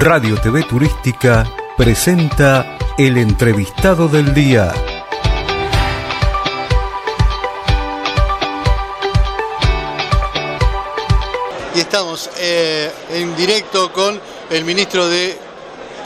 Radio 0.00 0.40
TV 0.40 0.62
Turística 0.62 1.44
presenta 1.76 2.78
el 2.96 3.18
entrevistado 3.18 4.06
del 4.06 4.32
día. 4.32 4.72
Y 11.74 11.80
estamos 11.80 12.30
eh, 12.38 12.92
en 13.10 13.36
directo 13.36 13.92
con 13.92 14.20
el 14.50 14.64
ministro 14.64 15.08
de 15.08 15.36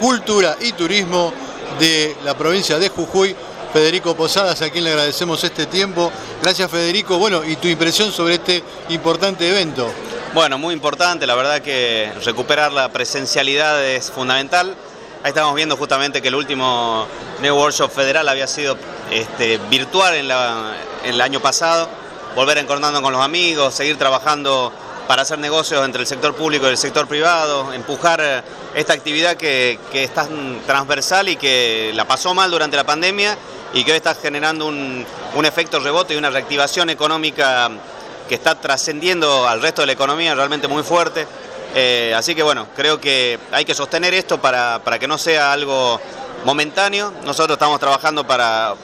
Cultura 0.00 0.56
y 0.58 0.72
Turismo 0.72 1.34
de 1.78 2.16
la 2.24 2.34
provincia 2.34 2.78
de 2.78 2.88
Jujuy, 2.88 3.36
Federico 3.74 4.16
Posadas, 4.16 4.62
a 4.62 4.70
quien 4.70 4.84
le 4.84 4.90
agradecemos 4.90 5.44
este 5.44 5.66
tiempo. 5.66 6.10
Gracias 6.40 6.70
Federico. 6.70 7.18
Bueno, 7.18 7.44
y 7.44 7.56
tu 7.56 7.68
impresión 7.68 8.10
sobre 8.10 8.36
este 8.36 8.64
importante 8.88 9.46
evento. 9.46 9.92
Bueno, 10.34 10.56
muy 10.56 10.72
importante, 10.72 11.26
la 11.26 11.34
verdad 11.34 11.60
que 11.60 12.10
recuperar 12.24 12.72
la 12.72 12.88
presencialidad 12.88 13.84
es 13.84 14.10
fundamental. 14.10 14.74
Ahí 15.22 15.28
estamos 15.28 15.54
viendo 15.54 15.76
justamente 15.76 16.22
que 16.22 16.28
el 16.28 16.34
último 16.34 17.06
New 17.42 17.54
Workshop 17.54 17.90
Federal 17.90 18.26
había 18.30 18.46
sido 18.46 18.78
este, 19.10 19.58
virtual 19.68 20.14
en, 20.14 20.30
el 21.04 21.20
año 21.20 21.40
pasado, 21.40 21.86
volver 22.34 22.56
encontrando 22.56 23.02
con 23.02 23.12
los 23.12 23.22
amigos, 23.22 23.74
seguir 23.74 23.98
trabajando 23.98 24.72
para 25.06 25.20
hacer 25.20 25.38
negocios 25.38 25.84
entre 25.84 26.00
el 26.00 26.06
sector 26.06 26.34
público 26.34 26.64
y 26.66 26.70
el 26.70 26.78
sector 26.78 27.06
privado, 27.06 27.70
empujar 27.74 28.42
esta 28.74 28.94
actividad 28.94 29.36
que, 29.36 29.78
que 29.92 30.04
es 30.04 30.14
tan 30.14 30.62
transversal 30.66 31.28
y 31.28 31.36
que 31.36 31.92
la 31.94 32.06
pasó 32.06 32.32
mal 32.32 32.50
durante 32.50 32.78
la 32.78 32.84
pandemia 32.84 33.36
y 33.74 33.84
que 33.84 33.90
hoy 33.90 33.98
está 33.98 34.14
generando 34.14 34.64
un, 34.64 35.04
un 35.34 35.44
efecto 35.44 35.78
rebote 35.78 36.14
y 36.14 36.16
una 36.16 36.30
reactivación 36.30 36.88
económica 36.88 37.70
que 38.28 38.34
está 38.34 38.54
trascendiendo 38.54 39.46
al 39.46 39.62
resto 39.62 39.82
de 39.82 39.86
la 39.86 39.92
economía 39.92 40.34
realmente 40.34 40.68
muy 40.68 40.82
fuerte. 40.82 41.26
Eh, 41.74 42.12
así 42.16 42.34
que 42.34 42.42
bueno, 42.42 42.68
creo 42.76 43.00
que 43.00 43.38
hay 43.50 43.64
que 43.64 43.74
sostener 43.74 44.12
esto 44.14 44.40
para, 44.40 44.80
que 44.98 45.08
no 45.08 45.18
sea 45.18 45.52
algo 45.52 46.00
momentáneo. 46.44 47.12
Nosotros 47.24 47.56
estamos 47.56 47.80
trabajando 47.80 48.26
para, 48.26 48.74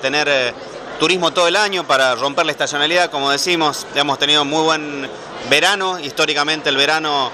tener 0.00 0.28
eh, 0.28 0.54
turismo 0.98 1.30
todo 1.30 1.48
el 1.48 1.56
año, 1.56 1.86
para 1.86 2.14
romper 2.14 2.46
la 2.46 2.52
estacionalidad, 2.52 3.10
como 3.10 3.30
decimos. 3.30 3.86
Hemos 3.94 4.18
tenido 4.18 4.44
muy 4.44 4.62
buen 4.62 5.10
verano, 5.50 5.98
históricamente 5.98 6.68
el 6.68 6.76
verano 6.76 7.30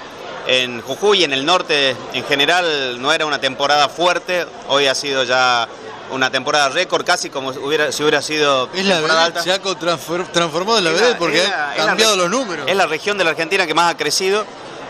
en 0.47 0.81
Jujuy, 0.81 1.23
en 1.23 1.33
el 1.33 1.45
norte 1.45 1.95
en 2.13 2.23
general, 2.25 3.01
no 3.01 3.11
era 3.11 3.25
una 3.25 3.39
temporada 3.39 3.89
fuerte, 3.89 4.45
hoy 4.67 4.85
ha 4.87 4.95
sido 4.95 5.23
ya 5.23 5.67
una 6.11 6.29
temporada 6.29 6.69
récord, 6.69 7.05
casi 7.05 7.29
como 7.29 7.49
hubiera, 7.49 7.91
si 7.91 8.03
hubiera 8.03 8.21
sido 8.21 8.69
es 8.73 8.85
la 8.85 9.31
Se 9.41 9.51
ha 9.51 9.59
transformado 9.59 10.77
en 10.77 10.83
la 10.83 10.91
verdad 10.91 11.15
porque 11.17 11.41
ha 11.41 11.75
cambiado 11.75 12.15
los 12.15 12.29
números. 12.29 12.65
Es 12.67 12.75
la 12.75 12.85
región 12.85 13.17
de 13.17 13.23
la 13.23 13.31
Argentina 13.31 13.65
que 13.65 13.73
más 13.73 13.93
ha 13.93 13.97
crecido. 13.97 14.45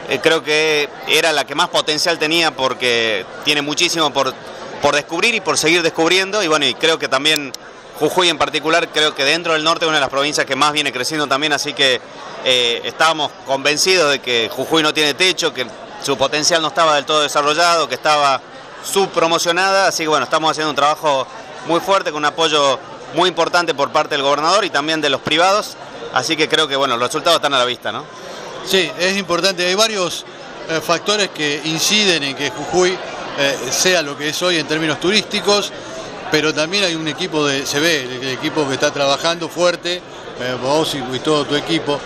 Eh, 0.09 0.19
creo 0.21 0.43
que 0.43 0.87
era 1.07 1.33
la 1.33 1.45
que 1.45 1.55
más 1.55 1.69
potencial 1.69 2.19
tenía 2.19 2.51
porque 2.51 3.25
tiene 3.43 3.61
muchísimo 3.61 4.11
por, 4.13 4.33
por 4.81 4.95
descubrir 4.95 5.33
y 5.33 5.41
por 5.41 5.57
seguir 5.57 5.81
descubriendo. 5.81 6.43
Y 6.43 6.47
bueno, 6.47 6.65
y 6.65 6.73
creo 6.75 6.99
que 6.99 7.07
también 7.07 7.51
Jujuy 7.99 8.29
en 8.29 8.37
particular, 8.37 8.89
creo 8.89 9.15
que 9.15 9.23
dentro 9.23 9.53
del 9.53 9.63
norte 9.63 9.85
es 9.85 9.89
una 9.89 9.97
de 9.97 10.01
las 10.01 10.09
provincias 10.09 10.45
que 10.45 10.55
más 10.55 10.73
viene 10.73 10.91
creciendo 10.91 11.27
también. 11.27 11.53
Así 11.53 11.73
que 11.73 11.99
eh, 12.43 12.81
estábamos 12.83 13.31
convencidos 13.45 14.11
de 14.11 14.19
que 14.19 14.49
Jujuy 14.51 14.83
no 14.83 14.93
tiene 14.93 15.13
techo, 15.13 15.53
que 15.53 15.65
su 16.03 16.17
potencial 16.17 16.61
no 16.61 16.67
estaba 16.67 16.95
del 16.95 17.05
todo 17.05 17.21
desarrollado, 17.21 17.87
que 17.87 17.95
estaba 17.95 18.41
subpromocionada, 18.85 19.87
así 19.87 20.03
que 20.03 20.07
bueno, 20.07 20.25
estamos 20.25 20.51
haciendo 20.51 20.69
un 20.69 20.75
trabajo 20.75 21.27
muy 21.67 21.79
fuerte 21.79 22.11
con 22.11 22.19
un 22.19 22.25
apoyo 22.25 22.79
muy 23.15 23.29
importante 23.29 23.73
por 23.73 23.91
parte 23.91 24.15
del 24.15 24.23
gobernador 24.23 24.65
y 24.65 24.69
también 24.69 25.01
de 25.01 25.09
los 25.09 25.21
privados, 25.21 25.75
así 26.13 26.35
que 26.35 26.47
creo 26.47 26.67
que 26.67 26.75
bueno, 26.75 26.95
los 26.97 27.07
resultados 27.09 27.37
están 27.37 27.53
a 27.53 27.57
la 27.57 27.65
vista, 27.65 27.91
¿no? 27.91 28.03
Sí, 28.65 28.89
es 28.99 29.17
importante, 29.17 29.65
hay 29.65 29.75
varios 29.75 30.25
eh, 30.69 30.81
factores 30.81 31.29
que 31.29 31.61
inciden 31.65 32.23
en 32.23 32.35
que 32.35 32.49
Jujuy 32.49 32.97
eh, 33.37 33.57
sea 33.69 34.01
lo 34.01 34.17
que 34.17 34.29
es 34.29 34.41
hoy 34.41 34.57
en 34.57 34.67
términos 34.67 34.99
turísticos, 34.99 35.71
pero 36.31 36.53
también 36.53 36.83
hay 36.83 36.95
un 36.95 37.07
equipo 37.07 37.45
de, 37.45 37.65
se 37.65 37.79
ve, 37.79 38.03
el, 38.03 38.29
equipo 38.29 38.67
que 38.67 38.73
está 38.73 38.91
trabajando 38.91 39.47
fuerte, 39.47 40.01
eh, 40.39 40.57
vos 40.61 40.95
y, 40.95 41.19
todo 41.19 41.45
tu 41.45 41.55
equipo, 41.55 41.99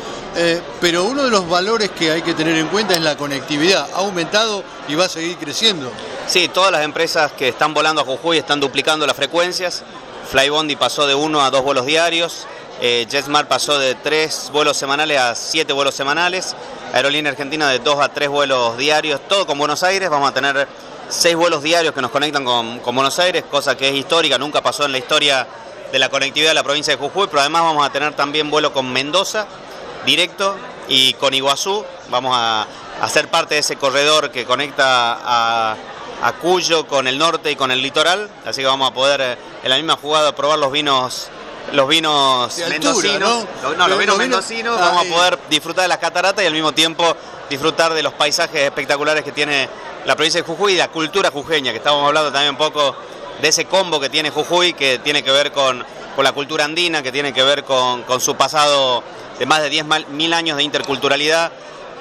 pero 0.80 1.06
uno 1.06 1.24
de 1.24 1.31
los 1.31 1.50
valores 1.50 1.90
que 1.90 2.12
hay 2.12 2.22
que 2.22 2.34
tener 2.34 2.56
en 2.56 2.68
cuenta 2.68 2.94
es 2.94 3.02
la 3.02 3.18
conectividad, 3.18 3.90
ha 3.94 3.98
aumentado 3.98 4.64
y 4.88 4.96
va 4.96 5.06
a 5.06 5.09
seguir 5.09 5.38
creciendo. 5.38 5.92
Sí, 6.30 6.48
todas 6.48 6.72
las 6.72 6.84
empresas 6.84 7.32
que 7.32 7.48
están 7.48 7.74
volando 7.74 8.04
a 8.04 8.06
Jujuy 8.06 8.38
están 8.38 8.60
duplicando 8.60 9.08
las 9.08 9.16
frecuencias. 9.16 9.82
Flybondi 10.30 10.76
pasó 10.76 11.08
de 11.08 11.16
uno 11.16 11.42
a 11.42 11.50
dos 11.50 11.64
vuelos 11.64 11.88
diarios. 11.88 12.46
Eh, 12.82 13.08
JetSmart 13.10 13.48
pasó 13.48 13.80
de 13.80 13.96
tres 13.96 14.52
vuelos 14.54 14.78
semanales 14.78 15.20
a 15.20 15.34
siete 15.34 15.74
vuelos 15.74 15.96
semanales. 15.96 16.56
Aerolínea 16.94 17.32
Argentina 17.32 17.68
de 17.68 17.80
dos 17.80 18.00
a 18.00 18.10
tres 18.10 18.30
vuelos 18.30 18.78
diarios, 18.78 19.22
todo 19.28 19.48
con 19.48 19.58
Buenos 19.58 19.82
Aires. 19.82 20.08
Vamos 20.12 20.30
a 20.30 20.34
tener 20.36 20.68
seis 21.10 21.36
vuelos 21.36 21.64
diarios 21.64 21.96
que 21.96 22.02
nos 22.04 22.12
conectan 22.12 22.46
con, 22.46 22.78
con 22.82 22.94
Buenos 22.94 23.18
Aires, 23.18 23.44
cosa 23.50 23.76
que 23.76 23.90
es 23.90 23.96
histórica, 23.96 24.38
nunca 24.38 24.62
pasó 24.62 24.86
en 24.86 24.92
la 24.92 25.00
historia 25.00 25.48
de 25.92 25.98
la 25.98 26.10
conectividad 26.10 26.52
de 26.52 26.54
la 26.54 26.64
provincia 26.64 26.96
de 26.96 27.00
Jujuy, 27.00 27.26
pero 27.26 27.40
además 27.40 27.64
vamos 27.64 27.84
a 27.84 27.92
tener 27.92 28.14
también 28.14 28.52
vuelo 28.52 28.72
con 28.72 28.94
Mendoza, 28.94 29.48
directo, 30.06 30.56
y 30.90 31.14
con 31.14 31.34
Iguazú. 31.34 31.86
Vamos 32.10 32.36
a 32.38 32.68
hacer 33.02 33.30
parte 33.30 33.56
de 33.56 33.62
ese 33.62 33.78
corredor 33.78 34.32
que 34.32 34.46
conecta 34.46 35.18
a 35.24 35.78
a 36.22 36.34
Cuyo 36.34 36.88
con 36.88 37.07
el 37.07 37.18
norte 37.18 37.52
y 37.52 37.56
con 37.56 37.72
el 37.72 37.81
litoral, 37.81 38.30
así 38.46 38.62
que 38.62 38.68
vamos 38.68 38.91
a 38.91 38.94
poder 38.94 39.22
eh, 39.22 39.38
en 39.63 39.69
la 39.69 39.78
misma 39.78 39.96
jugada 39.96 40.35
probar 40.35 40.59
los 40.59 40.72
vinos 40.72 41.30
los 41.74 41.88
vinos 41.88 42.57
mendocinos, 42.68 43.46
¿no? 43.62 43.88
los, 43.88 44.00
vinos 44.00 44.18
mendocinos, 44.18 44.80
vamos 44.80 45.06
a 45.06 45.09
poder 45.09 45.40
disfrutar 45.50 45.84
de 45.84 45.88
las 45.88 46.00
cataratas 46.00 46.44
y 46.44 46.47
al 46.47 46.53
mismo 46.53 46.72
tiempo 46.72 47.16
disfrutar 47.47 47.94
de 47.94 48.02
los 48.02 48.13
paisajes 48.13 48.62
espectaculares 48.62 49.24
que 49.24 49.31
tiene 49.31 49.69
la 50.06 50.16
provincia 50.16 50.41
de 50.41 50.47
Jujuy 50.47 50.74
y 50.74 50.78
la 50.78 50.88
cultura 50.88 51.30
jujeña, 51.30 51.72
que 51.72 51.78
estamos 51.78 52.07
hablando 52.07 52.31
también 52.31 52.51
un 52.51 52.57
poco 52.57 52.96
de 53.41 53.47
ese 53.47 53.66
combo 53.66 54.00
que 54.00 54.09
tiene 54.09 54.31
Jujuy, 54.31 54.74
que 54.74 55.00
tiene 55.00 55.24
que 55.24 55.31
ver 55.31 55.51
con, 55.51 55.86
con 56.16 56.24
la 56.24 56.31
cultura 56.31 56.66
andina, 56.66 57.03
que 57.03 57.12
tiene 57.12 57.34
que 57.34 57.44
ver 57.44 57.63
con, 57.63 58.03
con 58.03 58.19
su 58.19 58.36
pasado 58.36 59.03
de 59.38 59.46
más 59.46 59.62
de 59.62 59.72
10.000 59.72 60.34
años 60.34 60.57
de 60.57 60.63
interculturalidad, 60.63 61.51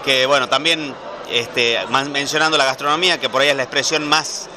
que 0.04 0.26
bueno, 0.26 0.48
también 0.48 0.94
este, 1.30 1.78
mencionando 2.10 2.56
la 2.56 2.64
gastronomía, 2.64 3.18
que 3.18 3.28
por 3.28 3.42
ahí 3.42 3.48
es 3.48 3.56
la 3.56 3.62
expresión 3.64 4.08
más, 4.08 4.48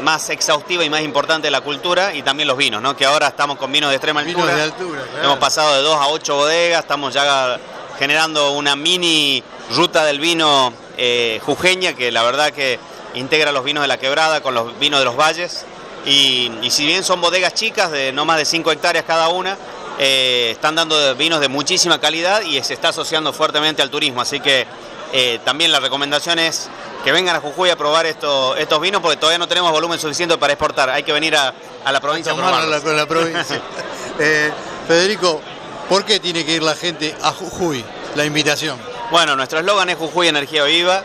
más 0.00 0.28
exhaustiva 0.30 0.84
y 0.84 0.90
más 0.90 1.02
importante 1.02 1.46
de 1.46 1.50
la 1.50 1.60
cultura, 1.60 2.14
y 2.14 2.22
también 2.22 2.48
los 2.48 2.56
vinos, 2.56 2.82
¿no? 2.82 2.96
que 2.96 3.04
ahora 3.04 3.28
estamos 3.28 3.56
con 3.56 3.70
vinos 3.72 3.90
de 3.90 3.96
extrema 3.96 4.20
altura. 4.20 4.54
de 4.54 4.62
altura 4.62 5.02
Hemos 5.22 5.38
pasado 5.38 5.74
de 5.74 5.82
2 5.82 5.96
a 5.96 6.08
8 6.08 6.34
bodegas, 6.34 6.80
estamos 6.80 7.14
ya 7.14 7.58
generando 7.98 8.52
una 8.52 8.76
mini 8.76 9.42
ruta 9.74 10.04
del 10.04 10.20
vino 10.20 10.72
eh, 10.96 11.40
jujeña, 11.44 11.94
que 11.94 12.12
la 12.12 12.22
verdad 12.22 12.52
que 12.52 12.78
integra 13.14 13.52
los 13.52 13.64
vinos 13.64 13.82
de 13.82 13.88
la 13.88 13.98
quebrada 13.98 14.40
con 14.42 14.54
los 14.54 14.78
vinos 14.78 15.00
de 15.00 15.04
los 15.04 15.16
valles. 15.16 15.64
Y, 16.04 16.50
si 16.70 16.86
bien 16.86 17.02
son 17.02 17.20
bodegas 17.20 17.54
chicas 17.54 17.90
de 17.90 18.12
no 18.12 18.24
más 18.24 18.38
de 18.38 18.44
5 18.44 18.70
hectáreas 18.70 19.04
cada 19.04 19.28
una, 19.28 19.56
eh, 19.98 20.50
están 20.52 20.74
dando 20.74 21.14
vinos 21.16 21.40
de 21.40 21.48
muchísima 21.48 21.98
calidad 21.98 22.42
y 22.42 22.62
se 22.62 22.74
está 22.74 22.90
asociando 22.90 23.32
fuertemente 23.32 23.82
al 23.82 23.90
turismo. 23.90 24.20
Así 24.20 24.38
que 24.40 24.66
eh, 25.12 25.38
también 25.44 25.72
la 25.72 25.80
recomendación 25.80 26.38
es 26.38 26.68
que 27.04 27.12
vengan 27.12 27.36
a 27.36 27.40
Jujuy 27.40 27.70
a 27.70 27.76
probar 27.76 28.06
estos 28.06 28.80
vinos 28.80 29.00
porque 29.00 29.16
todavía 29.16 29.38
no 29.38 29.46
tenemos 29.46 29.70
volumen 29.70 29.98
suficiente 29.98 30.36
para 30.38 30.52
exportar. 30.52 30.90
Hay 30.90 31.04
que 31.04 31.12
venir 31.12 31.36
a, 31.36 31.54
la 31.90 32.00
provincia 32.00 32.32
a 32.32 32.34
probarlos. 32.34 32.82
con 32.82 32.96
la 32.96 33.06
provincia. 33.06 33.60
Eh, 34.18 34.50
Federico, 34.88 35.42
¿por 35.90 36.06
qué 36.06 36.18
tiene 36.18 36.42
que 36.42 36.54
ir 36.54 36.62
la 36.62 36.74
gente 36.74 37.14
a 37.20 37.32
Jujuy? 37.32 37.84
La 38.14 38.24
invitación. 38.24 38.78
Bueno, 39.10 39.36
nuestro 39.36 39.58
eslogan 39.58 39.90
es 39.90 39.96
Jujuy 39.96 40.28
Energía 40.28 40.64
Viva. 40.64 41.04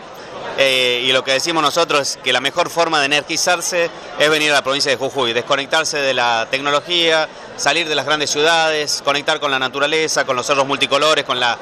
Eh, 0.57 1.03
y 1.05 1.11
lo 1.11 1.23
que 1.23 1.33
decimos 1.33 1.61
nosotros 1.61 2.01
es 2.01 2.17
que 2.23 2.31
la 2.31 2.39
mejor 2.39 2.69
forma 2.69 2.99
de 2.99 3.05
energizarse 3.07 3.89
es 4.17 4.29
venir 4.29 4.51
a 4.51 4.55
la 4.55 4.61
provincia 4.63 4.91
de 4.91 4.97
Jujuy, 4.97 5.33
desconectarse 5.33 5.97
de 5.97 6.13
la 6.13 6.47
tecnología, 6.49 7.27
salir 7.57 7.87
de 7.87 7.95
las 7.95 8.05
grandes 8.05 8.31
ciudades, 8.31 9.01
conectar 9.03 9.39
con 9.39 9.51
la 9.51 9.59
naturaleza, 9.59 10.25
con 10.25 10.35
los 10.35 10.45
cerros 10.45 10.65
multicolores, 10.65 11.25
con 11.25 11.39
la 11.39 11.57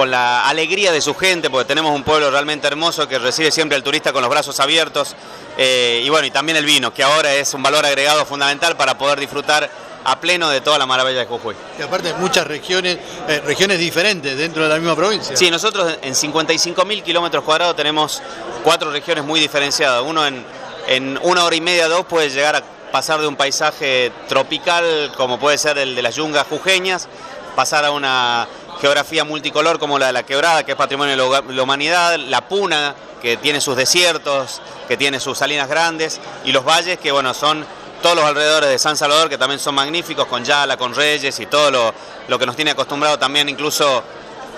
con 0.00 0.10
la 0.10 0.48
alegría 0.48 0.92
de 0.92 1.02
su 1.02 1.14
gente, 1.14 1.50
porque 1.50 1.66
tenemos 1.66 1.94
un 1.94 2.02
pueblo 2.02 2.30
realmente 2.30 2.66
hermoso 2.66 3.06
que 3.06 3.18
recibe 3.18 3.50
siempre 3.50 3.76
al 3.76 3.82
turista 3.82 4.14
con 4.14 4.22
los 4.22 4.30
brazos 4.30 4.58
abiertos. 4.58 5.14
Eh, 5.58 6.00
y 6.02 6.08
bueno, 6.08 6.26
y 6.26 6.30
también 6.30 6.56
el 6.56 6.64
vino, 6.64 6.90
que 6.90 7.02
ahora 7.02 7.34
es 7.34 7.52
un 7.52 7.62
valor 7.62 7.84
agregado 7.84 8.24
fundamental 8.24 8.78
para 8.78 8.96
poder 8.96 9.20
disfrutar 9.20 9.68
a 10.02 10.18
pleno 10.18 10.48
de 10.48 10.62
toda 10.62 10.78
la 10.78 10.86
maravilla 10.86 11.18
de 11.18 11.26
Jujuy. 11.26 11.54
Y 11.78 11.82
aparte 11.82 12.14
muchas 12.14 12.46
regiones, 12.46 12.96
eh, 13.28 13.42
regiones 13.44 13.78
diferentes 13.78 14.38
dentro 14.38 14.62
de 14.62 14.70
la 14.70 14.76
misma 14.76 14.96
provincia. 14.96 15.36
Sí, 15.36 15.50
nosotros 15.50 15.98
en 16.00 16.14
55.000 16.14 17.02
kilómetros 17.02 17.44
cuadrados 17.44 17.76
tenemos 17.76 18.22
cuatro 18.64 18.90
regiones 18.90 19.22
muy 19.22 19.38
diferenciadas. 19.38 20.02
Uno 20.02 20.26
en, 20.26 20.42
en 20.88 21.20
una 21.24 21.44
hora 21.44 21.56
y 21.56 21.60
media, 21.60 21.88
dos, 21.88 22.06
puede 22.06 22.30
llegar 22.30 22.56
a 22.56 22.62
pasar 22.90 23.20
de 23.20 23.26
un 23.26 23.36
paisaje 23.36 24.12
tropical 24.30 25.12
como 25.18 25.38
puede 25.38 25.58
ser 25.58 25.76
el 25.76 25.94
de 25.94 26.00
las 26.00 26.14
yungas 26.14 26.46
jujeñas, 26.46 27.06
pasar 27.54 27.84
a 27.84 27.90
una 27.90 28.48
geografía 28.80 29.24
multicolor 29.24 29.78
como 29.78 29.98
la 29.98 30.06
de 30.06 30.12
la 30.12 30.22
quebrada, 30.22 30.64
que 30.64 30.72
es 30.72 30.76
patrimonio 30.76 31.16
de 31.16 31.54
la 31.54 31.62
humanidad, 31.62 32.18
la 32.18 32.48
puna, 32.48 32.94
que 33.20 33.36
tiene 33.36 33.60
sus 33.60 33.76
desiertos, 33.76 34.62
que 34.88 34.96
tiene 34.96 35.20
sus 35.20 35.38
salinas 35.38 35.68
grandes, 35.68 36.20
y 36.44 36.52
los 36.52 36.64
valles, 36.64 36.98
que 36.98 37.12
bueno, 37.12 37.34
son 37.34 37.64
todos 38.02 38.16
los 38.16 38.24
alrededores 38.24 38.70
de 38.70 38.78
San 38.78 38.96
Salvador, 38.96 39.28
que 39.28 39.36
también 39.36 39.60
son 39.60 39.74
magníficos, 39.74 40.26
con 40.26 40.44
Yala, 40.44 40.76
con 40.76 40.94
Reyes 40.94 41.38
y 41.38 41.46
todo 41.46 41.70
lo, 41.70 41.94
lo 42.28 42.38
que 42.38 42.46
nos 42.46 42.56
tiene 42.56 42.70
acostumbrado 42.70 43.18
también 43.18 43.48
incluso 43.48 44.02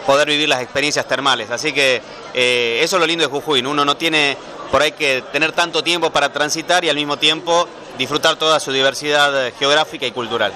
poder 0.06 0.28
vivir 0.28 0.48
las 0.48 0.62
experiencias 0.62 1.06
termales. 1.06 1.50
Así 1.50 1.72
que 1.72 2.00
eh, 2.34 2.80
eso 2.82 2.96
es 2.96 3.00
lo 3.00 3.06
lindo 3.06 3.24
de 3.24 3.30
Jujuy, 3.30 3.60
uno 3.60 3.84
no 3.84 3.96
tiene 3.96 4.36
por 4.70 4.80
ahí 4.82 4.92
que 4.92 5.22
tener 5.32 5.52
tanto 5.52 5.82
tiempo 5.82 6.10
para 6.10 6.32
transitar 6.32 6.84
y 6.84 6.88
al 6.88 6.96
mismo 6.96 7.18
tiempo 7.18 7.68
disfrutar 7.98 8.36
toda 8.36 8.58
su 8.58 8.72
diversidad 8.72 9.48
eh, 9.48 9.52
geográfica 9.58 10.06
y 10.06 10.12
cultural. 10.12 10.52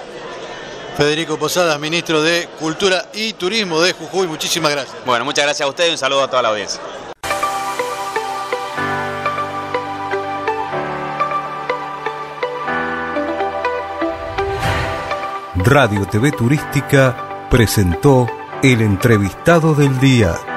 Federico 0.97 1.37
Posadas, 1.37 1.79
ministro 1.79 2.23
de 2.23 2.49
Cultura 2.59 3.05
y 3.13 3.33
Turismo 3.33 3.79
de 3.79 3.93
Jujuy, 3.93 4.25
muchísimas 4.25 4.71
gracias. 4.71 4.97
Bueno, 5.05 5.25
muchas 5.25 5.45
gracias 5.45 5.63
a 5.63 5.69
usted 5.69 5.89
y 5.89 5.91
un 5.91 5.97
saludo 5.99 6.23
a 6.23 6.27
toda 6.27 6.41
la 6.41 6.49
audiencia. 6.49 6.81
Radio 15.57 16.07
TV 16.07 16.31
Turística 16.31 17.47
presentó 17.51 18.25
el 18.63 18.81
entrevistado 18.81 19.75
del 19.75 19.99
día. 19.99 20.56